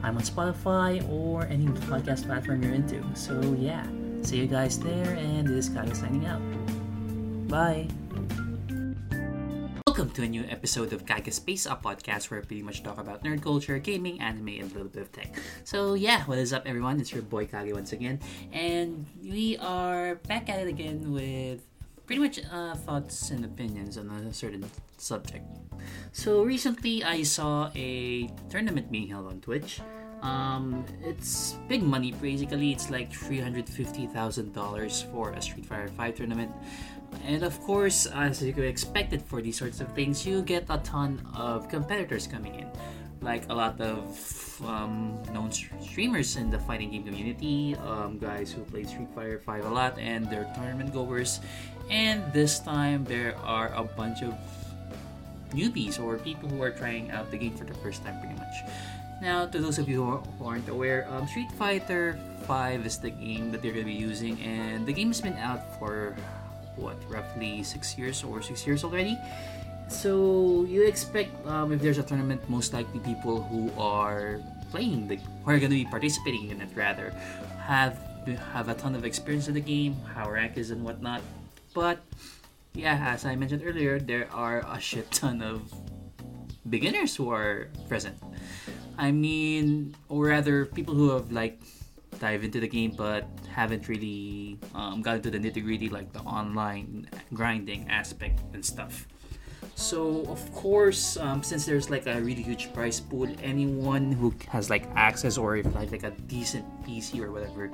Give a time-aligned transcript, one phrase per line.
[0.00, 3.02] I'm on Spotify or any podcast platform you're into.
[3.14, 3.84] So yeah,
[4.22, 6.40] see you guys there, and this guy is signing out.
[7.48, 7.88] Bye.
[9.88, 12.98] Welcome to a new episode of Kage Space, a podcast where I pretty much talk
[12.98, 15.34] about nerd culture, gaming, anime, and a little bit of tech.
[15.64, 17.00] So yeah, what is up everyone?
[17.00, 18.20] It's your boy Kage once again,
[18.52, 21.66] and we are back at it again with
[22.06, 24.64] pretty much uh, thoughts and opinions on a certain
[24.96, 25.44] subject.
[26.12, 29.80] So recently, I saw a tournament being held on Twitch.
[30.22, 32.12] Um, it's big money.
[32.12, 36.50] Basically, it's like three hundred fifty thousand dollars for a Street Fighter Five tournament.
[37.24, 40.66] And of course, as you could expect it for these sorts of things, you get
[40.68, 42.68] a ton of competitors coming in.
[43.20, 48.62] Like a lot of um, known streamers in the fighting game community, um, guys who
[48.62, 51.40] play Street Fighter 5 a lot, and they're tournament goers.
[51.90, 54.34] And this time, there are a bunch of
[55.50, 58.54] newbies or people who are trying out the game for the first time, pretty much.
[59.20, 63.50] Now, to those of you who aren't aware, um, Street Fighter 5 is the game
[63.50, 66.14] that they're going to be using, and the game's been out for
[66.76, 69.18] what, roughly six years or six years already.
[69.88, 75.16] So you expect um, if there's a tournament, most likely people who are playing the,
[75.16, 77.10] who are going to be participating in it rather,
[77.66, 77.98] have
[78.52, 81.22] have a ton of experience in the game, how rank is and whatnot.
[81.72, 81.98] But
[82.74, 85.72] yeah, as I mentioned earlier, there are a shit ton of
[86.68, 88.16] beginners who are present.
[88.96, 91.60] I mean, or rather, people who have like
[92.18, 96.20] dive into the game but haven't really um, gotten to the nitty gritty, like the
[96.20, 99.06] online grinding aspect and stuff.
[99.78, 104.68] So of course, um, since there's like a really huge prize pool, anyone who has
[104.68, 107.70] like access or if like, like a decent PC or whatever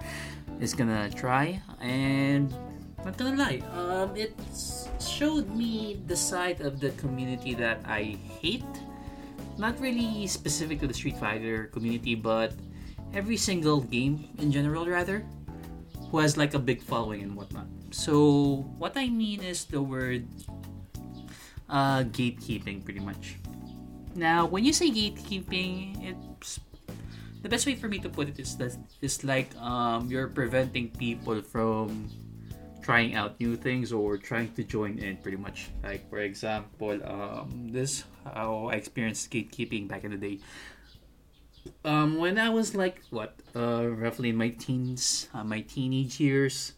[0.61, 1.61] is gonna try.
[1.81, 2.53] And
[3.05, 4.33] not gonna lie, um, it
[5.01, 8.65] showed me the side of the community that I hate.
[9.59, 12.55] Not really specific to the Street Fighter community, but
[13.13, 15.25] every single game in general, rather,
[16.11, 17.67] who has like a big following and whatnot.
[17.91, 20.27] So, what I mean is the word
[21.69, 23.37] uh, gatekeeping, pretty much.
[24.15, 26.61] Now, when you say gatekeeping, it's
[27.43, 30.91] the best way for me to put it is that it's like um, you're preventing
[30.91, 32.09] people from
[32.85, 35.73] trying out new things or trying to join in pretty much.
[35.83, 40.39] Like for example um, this how i experienced gatekeeping back in the day.
[41.85, 46.77] Um, when i was like what uh, roughly in my teens uh, my teenage years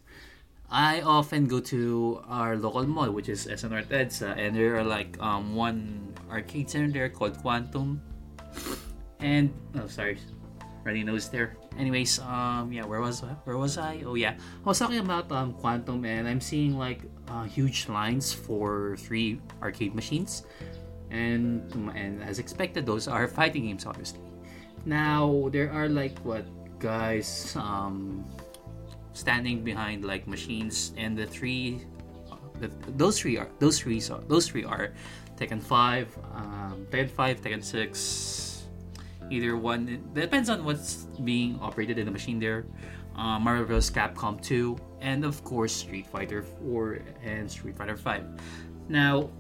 [0.71, 4.87] i often go to our local mall which is SM North EDSA and there are
[4.87, 8.01] like um, one arcade center there called quantum.
[9.19, 10.19] And oh sorry
[10.87, 11.59] runny nose there?
[11.77, 14.01] Anyways um yeah where was where was i?
[14.07, 14.39] Oh yeah.
[14.39, 19.43] I was talking about um quantum and i'm seeing like uh, huge lines for three
[19.61, 20.47] arcade machines.
[21.11, 21.67] And
[21.99, 24.23] and as expected those are fighting games obviously.
[24.87, 26.47] Now there are like what
[26.79, 28.25] guys um
[29.13, 31.83] standing behind like machines and the three
[32.61, 34.93] the, those three are those three so those three are
[35.37, 38.46] Tekken 5 um, Tekken 5 Tekken 6
[39.31, 42.67] either one it depends on what's being operated in the machine there.
[43.17, 43.89] Uh, Marvel vs.
[43.91, 48.25] Capcom 2 and of course Street Fighter 4 and Street Fighter 5
[48.91, 49.31] now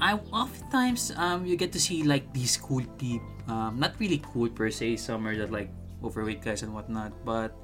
[0.00, 4.48] I oftentimes um, you get to see like these cool people um, not really cool
[4.48, 5.70] per se some are just like
[6.02, 7.54] overweight guys and whatnot but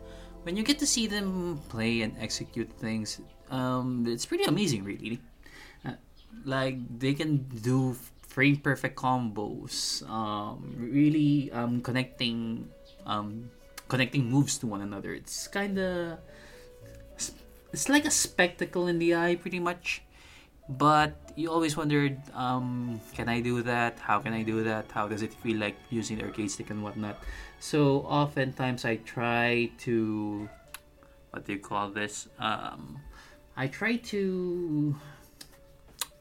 [0.44, 3.18] when you get to see them play and execute things
[3.50, 5.20] um, it's pretty amazing really.
[5.84, 5.92] Uh,
[6.44, 7.96] like they can do
[8.30, 12.70] frame perfect combos, um, really um, connecting
[13.04, 13.50] um,
[13.88, 15.12] connecting moves to one another.
[15.12, 16.18] It's kind of
[17.72, 20.02] it's like a spectacle in the eye, pretty much.
[20.70, 23.98] But you always wondered, um, can I do that?
[23.98, 24.86] How can I do that?
[24.92, 27.18] How does it feel like using the arcade stick and whatnot?
[27.58, 30.48] So oftentimes I try to,
[31.30, 32.28] what do you call this?
[32.38, 33.00] Um,
[33.56, 34.94] I try to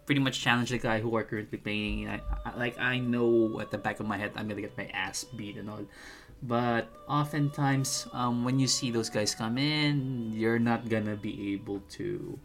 [0.09, 2.09] pretty much challenge the guy who are currently playing.
[2.09, 4.89] I, I, like I know at the back of my head I'm gonna get my
[4.89, 5.85] ass beat and all,
[6.41, 11.85] but oftentimes um, when you see those guys come in, you're not gonna be able
[12.01, 12.39] to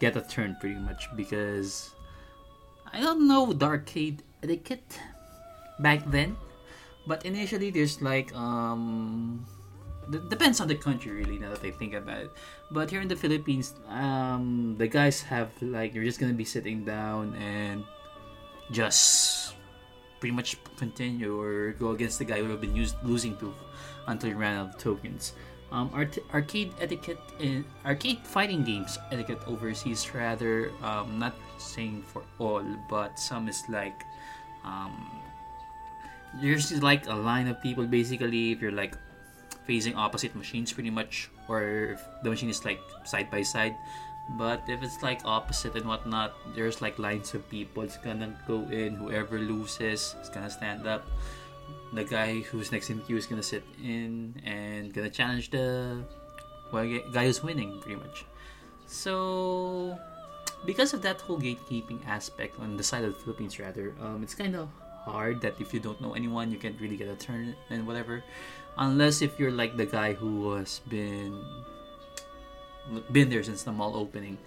[0.00, 1.92] get a turn pretty much because
[2.88, 4.96] I don't know the arcade etiquette
[5.80, 6.40] back then,
[7.06, 9.44] but initially there's like um
[10.10, 12.32] depends on the country really now that I think about it.
[12.70, 16.84] But here in the Philippines, um the guys have like you're just gonna be sitting
[16.84, 17.84] down and
[18.70, 19.54] just
[20.20, 23.54] pretty much continue or go against the guy who have been used, losing to
[24.06, 25.34] until you ran out of tokens.
[25.72, 32.22] Um, art- arcade etiquette in arcade fighting games etiquette overseas rather um, not saying for
[32.38, 34.06] all but some is like
[34.62, 34.94] um,
[36.40, 38.94] there's like a line of people basically if you're like
[39.66, 43.76] facing opposite machines pretty much or if the machine is like side by side.
[44.38, 47.82] But if it's like opposite and whatnot there's like lines of people.
[47.82, 48.94] It's gonna go in.
[48.94, 51.06] Whoever loses is gonna stand up.
[51.92, 56.02] The guy who's next in queue is gonna sit in and gonna challenge the
[57.12, 58.24] guy who's winning pretty much.
[58.86, 59.98] So
[60.64, 64.34] because of that whole gatekeeping aspect on the side of the philippines rather um, it's
[64.34, 64.68] kind of
[65.04, 68.22] hard that if you don't know anyone you can't really get a turn and whatever
[68.78, 71.40] unless if you're like the guy who has been
[73.10, 74.38] been there since the mall opening.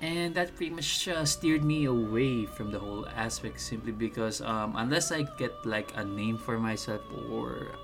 [0.00, 4.72] And that pretty much uh, steered me away from the whole aspect simply because um,
[4.76, 7.76] unless i get like a name for myself or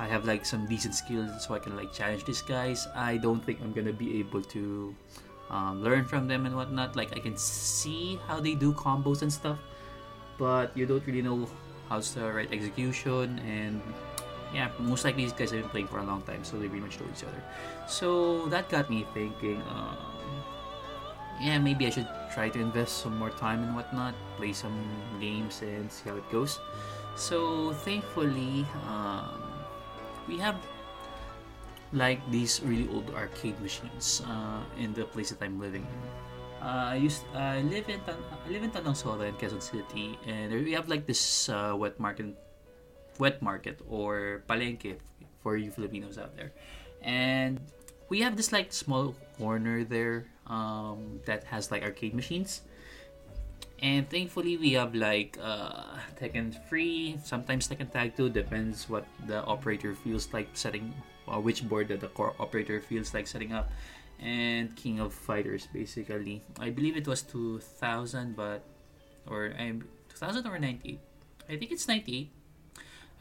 [0.00, 3.38] i have like some decent skills so i can like challenge these guys i don't
[3.46, 4.92] think i'm gonna be able to
[5.48, 6.96] um, learn from them and whatnot.
[6.96, 9.58] Like i can see how they do combos and stuff
[10.38, 11.46] but you don't really know
[11.88, 13.80] how's the right execution and
[14.54, 16.82] yeah most likely these guys have been playing for a long time so they pretty
[16.82, 17.42] much know each other
[17.86, 19.96] so that got me thinking um,
[21.40, 24.76] yeah, maybe I should try to invest some more time and whatnot, play some
[25.18, 26.60] games and see how it goes.
[27.16, 29.40] So thankfully, um,
[30.28, 30.56] we have
[31.92, 36.00] like these really old arcade machines uh, in the place that I'm living in.
[36.60, 40.52] Uh, I used I live in I live in Tandang Sora in Quezon City, and
[40.52, 42.36] we have like this uh, wet market,
[43.18, 44.96] wet market or palenque
[45.42, 46.52] for you Filipinos out there,
[47.02, 47.60] and
[48.08, 52.62] we have this like small corner there um, that has like arcade machines.
[53.82, 59.42] And thankfully, we have like uh, Tekken 3, sometimes Tekken Tag 2, depends what the
[59.44, 60.92] operator feels like setting,
[61.26, 63.70] uh, which board that the core operator feels like setting up.
[64.20, 66.42] And King of Fighters, basically.
[66.58, 68.60] I believe it was 2000, but,
[69.26, 71.00] or I'm 2000 or 98.
[71.48, 72.30] I think it's 98.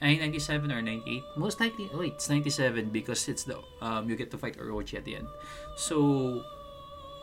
[0.02, 4.32] 97 or 98 most likely oh wait it's 97 because it's the um you get
[4.32, 5.28] to fight Orochi at the end.
[5.76, 6.44] So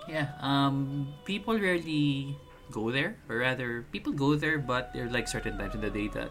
[0.09, 2.37] yeah um people rarely
[2.71, 5.91] go there or rather people go there but there are like certain times in the
[5.91, 6.31] day that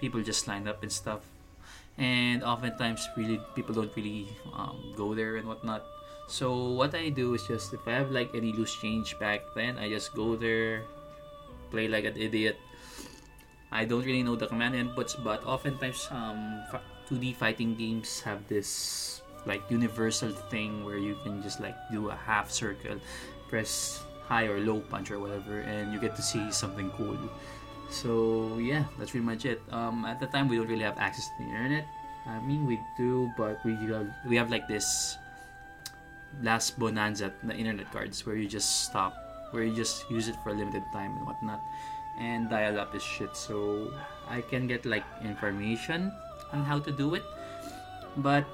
[0.00, 1.22] people just line up and stuff.
[1.98, 5.82] And oftentimes really people don't really um, go there and whatnot.
[6.28, 9.80] So what i do is just if i have like any loose change back then
[9.80, 10.84] i just go there
[11.72, 12.60] play like an idiot
[13.70, 16.64] I don't really know the command inputs, but oftentimes um,
[17.10, 22.16] 2D fighting games have this like universal thing where you can just like do a
[22.16, 22.96] half circle,
[23.48, 27.16] press high or low punch or whatever, and you get to see something cool.
[27.90, 29.60] So yeah, that's pretty much it.
[29.70, 31.86] Um, at the time, we don't really have access to the internet.
[32.26, 35.16] I mean, we do, but we have, we have like this
[36.42, 39.16] last bonanza, the internet cards, where you just stop,
[39.50, 41.60] where you just use it for a limited time and whatnot
[42.18, 43.90] and dial up this shit so
[44.28, 46.12] I can get like information
[46.52, 47.24] on how to do it.
[48.18, 48.44] But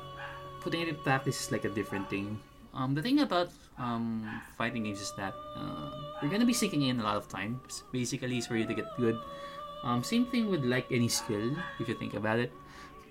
[0.60, 2.38] putting it in practice is like a different thing.
[2.74, 4.28] Um, the thing about um,
[4.58, 5.90] fighting games is that uh,
[6.20, 7.84] you're gonna be sinking in a lot of times.
[7.92, 9.18] Basically, it's for you to get good.
[9.82, 12.52] Um, same thing with like any skill, if you think about it.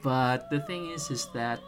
[0.02, 1.62] But the thing is, is that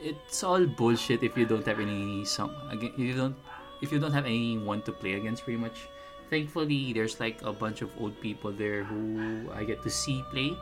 [0.00, 3.36] it's all bullshit if you don't have any some again you don't
[3.80, 5.88] if you don't have anyone to play against pretty much
[6.30, 10.56] thankfully there's like a bunch of old people there who I get to see play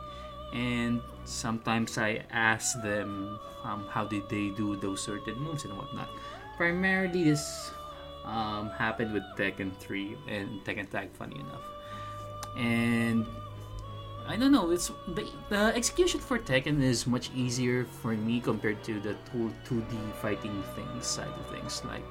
[0.52, 6.08] and sometimes I ask them um, how did they do those certain moves and whatnot.
[6.56, 7.72] Primarily this
[8.24, 11.64] um, happened with Tekken 3 and Tekken Tag funny enough.
[12.56, 13.26] And
[14.26, 18.84] I don't know, it's the, the execution for Tekken is much easier for me compared
[18.84, 22.04] to the 2, 2D fighting things side of things like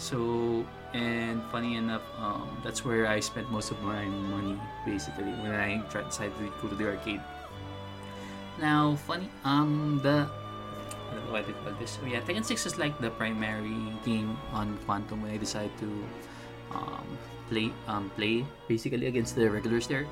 [0.00, 5.54] so and funny enough, um, that's where I spent most of my money basically when
[5.54, 7.20] I decided to go to the arcade.
[8.58, 11.98] Now, funny, um, the I don't know what they call this.
[12.06, 15.90] Yeah, Tekken 6 is like the primary game on Quantum when I decided to
[16.74, 17.06] um,
[17.48, 20.06] play um, play basically against the regulars there.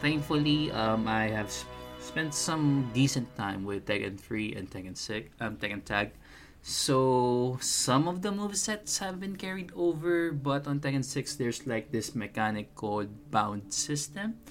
[0.00, 1.52] Thankfully, um, I have
[2.00, 6.12] spent some decent time with Tekken 3 and Tekken 6, um, Tekken Tag
[6.66, 11.92] so some of the movesets have been carried over, but on Tekken 6 there's like
[11.92, 14.42] this mechanic called bound system.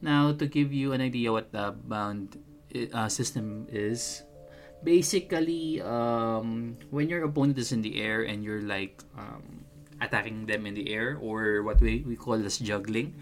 [0.00, 2.40] Now, to give you an idea what the bound
[2.72, 4.22] uh, system is,
[4.82, 9.66] basically, um, when your opponent is in the air and you're like um,
[10.00, 13.12] attacking them in the air, or what we, we call as juggling,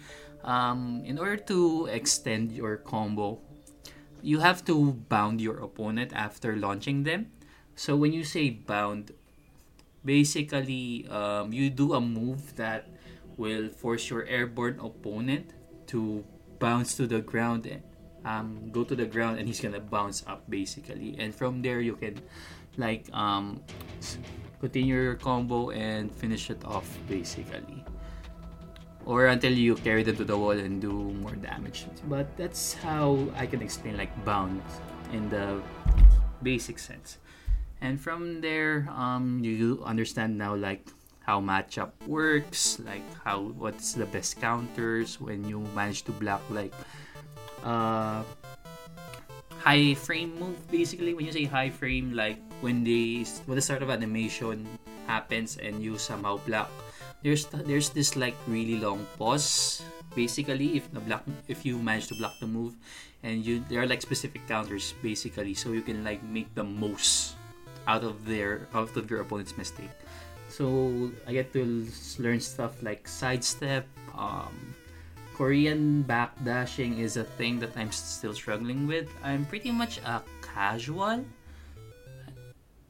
[0.45, 3.41] um, in order to extend your combo,
[4.21, 7.27] you have to bound your opponent after launching them.
[7.77, 9.13] So when you say bound,
[10.03, 12.89] basically um, you do a move that
[13.37, 15.53] will force your airborne opponent
[15.93, 16.25] to
[16.57, 17.69] bounce to the ground
[18.25, 21.15] um, go to the ground and he's gonna bounce up basically.
[21.21, 22.17] And from there you can
[22.77, 23.61] like um,
[24.59, 27.85] continue your combo and finish it off basically.
[29.05, 31.85] Or until you carry them to the wall and do more damage.
[32.09, 34.65] But that's how i can explain like bound
[35.13, 35.61] in the
[36.41, 37.17] basic sense
[37.81, 40.87] and from there um, you understand now like
[41.27, 46.71] how matchup works, like how what's the best counters when you manage to block like
[47.67, 48.23] uh
[49.59, 51.13] high frame move basically.
[51.13, 54.65] When you say high frame like when they when the start of animation
[55.05, 56.71] happens and you somehow block
[57.23, 59.83] there's there's this like really long pause.
[60.15, 62.73] Basically if the block if you manage to block the move
[63.21, 65.53] and you there are like specific counters basically.
[65.53, 67.36] So you can like make the most
[67.87, 69.91] out of their out of your opponent's mistake
[70.49, 71.87] so I get to
[72.19, 73.85] learn stuff like sidestep.
[74.15, 74.73] Um,
[75.35, 79.05] Korean backdashing is a thing that I'm still struggling with.
[79.21, 81.23] I'm pretty much a casual.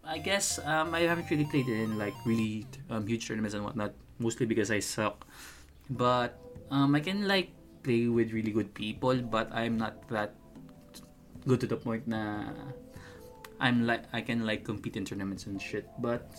[0.08, 3.92] I guess um, I haven't really played in like really um, huge tournaments and whatnot,
[4.20, 5.28] mostly because I suck.
[5.90, 6.40] But
[6.72, 7.52] um, I can like
[7.84, 10.36] play with really good people, but I'm not that
[11.44, 12.56] good to the point na
[13.60, 15.90] I'm like I can like compete in tournaments and shit.
[16.00, 16.30] But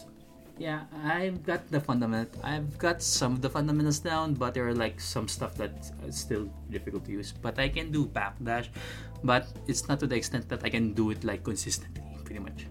[0.58, 2.34] yeah, I've got the fundament.
[2.42, 6.50] I've got some of the fundamentals down, but there are like some stuff that's still
[6.70, 7.32] difficult to use.
[7.32, 8.68] But I can do backdash,
[9.22, 12.66] but it's not to the extent that I can do it like consistently, pretty much.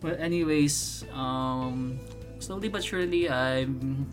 [0.00, 1.98] But anyways, um,
[2.38, 4.04] slowly but surely, I'm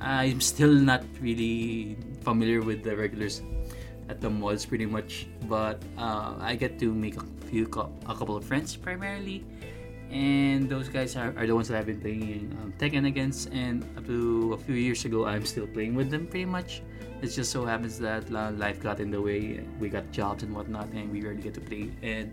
[0.00, 3.40] I'm still not really familiar with the regulars
[4.08, 5.26] at the malls, pretty much.
[5.48, 9.44] But uh, I get to make a few a couple of friends primarily
[10.14, 13.50] and those guys are, are the ones that I've been playing um, Tekken against.
[13.50, 16.82] And up to a few years ago, I'm still playing with them pretty much.
[17.20, 19.64] It just so happens that uh, life got in the way.
[19.80, 21.90] We got jobs and whatnot, and we rarely get to play.
[22.02, 22.32] And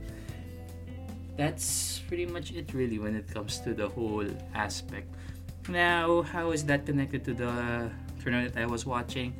[1.38, 5.08] that's pretty much it, really, when it comes to the whole aspect.
[5.68, 7.90] Now, how is that connected to the
[8.22, 9.34] tournament that I was watching?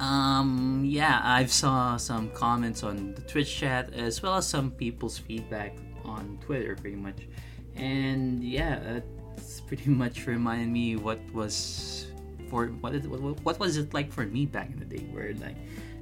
[0.00, 5.18] Um, yeah, I've saw some comments on the Twitch chat as well as some people's
[5.18, 7.28] feedback on Twitter, pretty much.
[7.76, 9.00] And yeah,
[9.36, 12.06] it's pretty much reminded me what was
[12.48, 15.34] for what, is, what what was it like for me back in the day, where
[15.34, 15.56] like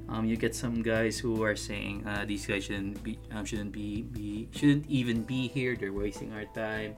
[0.08, 3.72] um, you get some guys who are saying uh, these guys shouldn't be um, shouldn't
[3.72, 5.74] be, be shouldn't even be here.
[5.74, 6.96] They're wasting our time.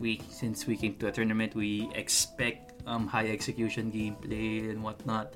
[0.00, 5.34] We since we came to a tournament, we expect um, high execution gameplay and whatnot.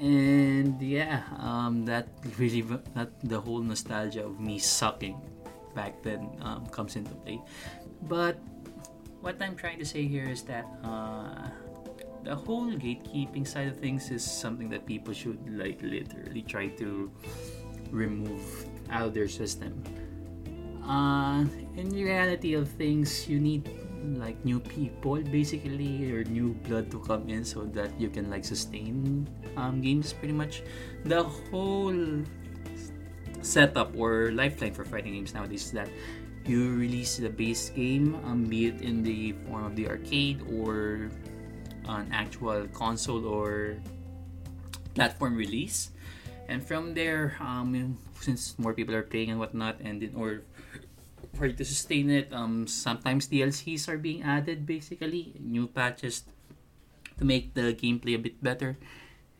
[0.00, 2.06] And yeah, um, that
[2.38, 2.62] really
[2.94, 5.18] that the whole nostalgia of me sucking
[5.74, 7.42] back then um, comes into play.
[8.02, 8.38] But
[9.20, 11.50] what I'm trying to say here is that uh,
[12.22, 17.10] the whole gatekeeping side of things is something that people should like literally try to
[17.90, 19.82] remove out of their system.
[20.86, 21.44] Uh,
[21.76, 23.68] in reality of things, you need
[24.16, 28.44] like new people basically or new blood to come in so that you can like
[28.44, 30.62] sustain um, games pretty much
[31.04, 31.94] the whole
[33.42, 35.88] setup or lifeline for fighting games nowadays is that
[36.48, 41.10] you release the base game, um, be it in the form of the arcade or
[41.88, 43.76] an actual console or
[44.94, 45.90] platform release.
[46.48, 50.42] And from there, um, since more people are playing and whatnot, and in order
[51.38, 56.26] for you to sustain it, um, sometimes DLCs are being added, basically new patches
[57.18, 58.76] to make the gameplay a bit better.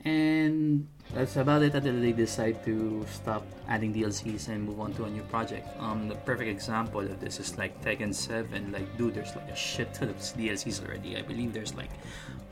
[0.05, 5.05] And that's about it until they decide to stop adding DLCs and move on to
[5.05, 5.67] a new project.
[5.81, 8.71] Um, the perfect example of this is like Tekken 7.
[8.71, 11.17] Like, dude, there's like a shit ton of DLCs already.
[11.17, 11.91] I believe there's like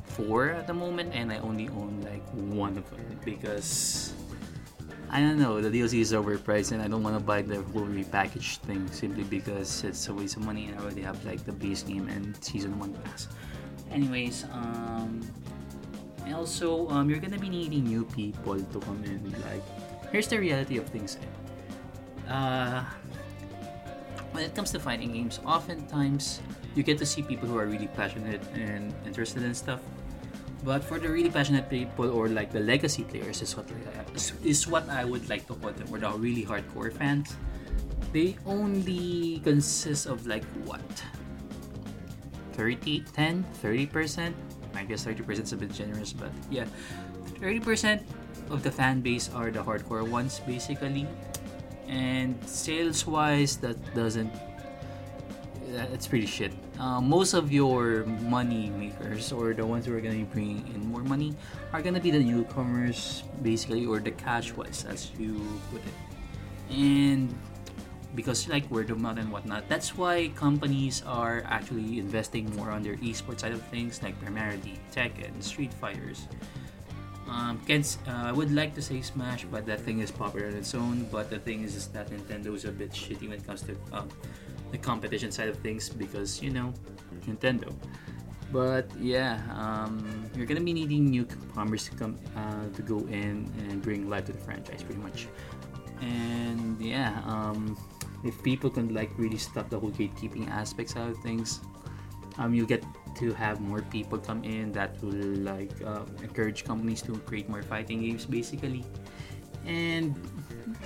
[0.04, 4.12] four at the moment, and I only own like one of them because
[5.10, 5.60] I don't know.
[5.60, 9.24] The DLC is overpriced, and I don't want to buy the whole repackaged thing simply
[9.24, 12.36] because it's a waste of money, and I already have like the base game and
[12.42, 13.28] season one pass.
[13.90, 15.22] Anyways, um,
[16.34, 19.30] also, um, you're gonna be needing new people to come in.
[19.46, 19.62] Like,
[20.10, 21.18] here's the reality of things.
[22.28, 22.82] Uh,
[24.32, 26.40] when it comes to fighting games, oftentimes
[26.74, 29.80] you get to see people who are really passionate and interested in stuff.
[30.64, 33.70] But for the really passionate people or like the legacy players is what
[34.42, 37.36] is what I would like to call them, or the really hardcore fans.
[38.12, 40.82] They only consist of like what
[42.54, 44.32] 30, 10, 30%.
[44.74, 46.66] I guess 30% is a bit generous, but yeah,
[47.40, 48.02] 30%
[48.50, 51.06] of the fan base are the hardcore ones basically.
[51.86, 54.32] And sales wise, that doesn't
[55.92, 56.52] it's pretty shit.
[56.78, 60.86] Uh, most of your money makers or the ones who are gonna be bringing in
[60.86, 61.34] more money
[61.72, 65.40] are gonna be the newcomers, basically, or the casuals, as you
[65.72, 65.96] put it.
[66.70, 67.34] And
[68.14, 72.82] because like word of mouth and whatnot, that's why companies are actually investing more on
[72.82, 76.28] their esports side of things, like primarily Tekken, Street Fighters.
[77.28, 80.74] Um, uh, I would like to say Smash, but that thing is popular on its
[80.74, 81.08] own.
[81.10, 83.76] But the thing is, is that Nintendo is a bit shitty when it comes to
[83.92, 84.08] um,
[84.76, 86.72] the competition side of things because you know
[87.24, 87.72] Nintendo.
[88.52, 90.04] But yeah, um,
[90.36, 94.26] you're gonna be needing new newcomers to come uh, to go in and bring life
[94.26, 95.26] to the franchise, pretty much.
[96.00, 97.74] And yeah, um,
[98.22, 101.60] if people can like really stop the whole gatekeeping aspects of things,
[102.38, 102.84] um, you get
[103.18, 107.64] to have more people come in that will like uh, encourage companies to create more
[107.64, 108.84] fighting games, basically.
[109.66, 110.14] And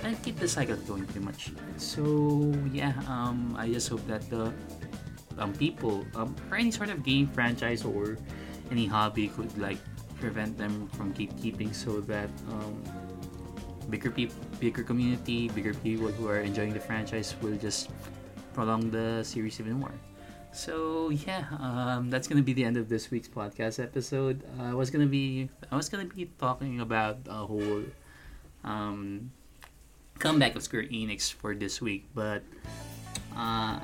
[0.03, 1.51] and keep the cycle going pretty much.
[1.77, 4.53] So yeah, um, I just hope that the
[5.37, 8.17] um, people um, or any sort of game franchise or
[8.69, 9.77] any hobby could like
[10.19, 12.83] prevent them from gatekeeping so that um,
[13.89, 17.89] bigger people, bigger community, bigger people who are enjoying the franchise will just
[18.53, 19.93] prolong the series even more.
[20.53, 24.43] So yeah, um, that's gonna be the end of this week's podcast episode.
[24.59, 27.83] I was gonna be I was gonna be talking about a whole
[28.63, 29.31] um,
[30.21, 32.43] comeback of Square Enix for this week, but
[33.35, 33.79] uh,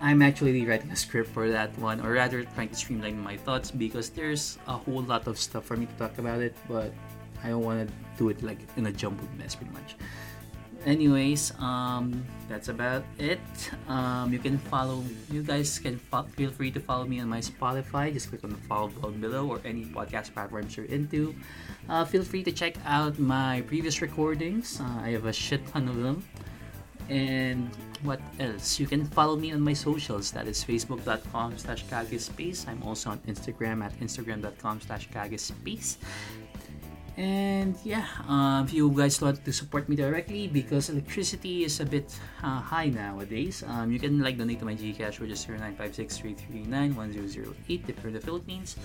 [0.00, 3.70] I'm actually writing a script for that one, or rather trying to streamline my thoughts
[3.70, 6.90] because there's a whole lot of stuff for me to talk about it, but
[7.44, 9.96] I don't want to do it like in a jumbled mess, pretty much.
[10.86, 13.42] Anyways, um, that's about it.
[13.88, 15.02] Um, you can follow.
[15.32, 18.12] You guys can fo- feel free to follow me on my Spotify.
[18.12, 21.34] Just click on the follow button below or any podcast platforms you're into.
[21.88, 24.78] Uh, feel free to check out my previous recordings.
[24.80, 26.22] Uh, I have a shit ton of them.
[27.08, 27.70] And
[28.02, 28.78] what else?
[28.78, 30.30] You can follow me on my socials.
[30.30, 32.66] That is facebook.com slash kagespace.
[32.68, 35.96] I'm also on Instagram at instagram.com slash kagespace.
[37.16, 41.86] And yeah, um, if you guys want to support me directly because electricity is a
[41.86, 46.22] bit uh, high nowadays, um, you can like donate to my Gcash, which is 0956
[46.28, 48.76] if you're the Philippines.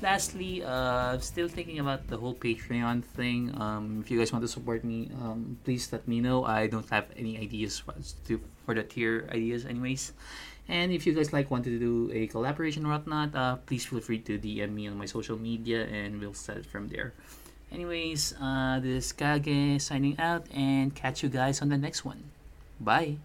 [0.00, 3.50] Lastly, uh, still thinking about the whole Patreon thing.
[3.60, 6.44] Um, if you guys want to support me, um, please let me know.
[6.44, 7.94] I don't have any ideas for,
[8.26, 10.12] to, for the tier ideas, anyways.
[10.68, 14.00] And if you guys like want to do a collaboration or whatnot, uh, please feel
[14.00, 17.14] free to DM me on my social media, and we'll set it from there.
[17.72, 22.24] Anyways, uh, this is Kage signing out and catch you guys on the next one.
[22.78, 23.16] Bye.